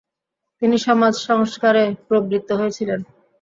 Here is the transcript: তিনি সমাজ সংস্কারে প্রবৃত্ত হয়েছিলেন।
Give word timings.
তিনি 0.61 0.77
সমাজ 0.77 1.13
সংস্কারে 1.29 1.83
প্রবৃত্ত 2.07 2.49
হয়েছিলেন। 2.51 2.99